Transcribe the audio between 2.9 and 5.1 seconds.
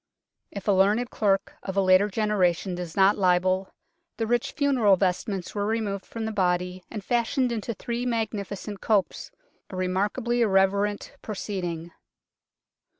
not libel, the rich funeral